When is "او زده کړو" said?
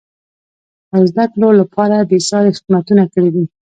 0.93-1.49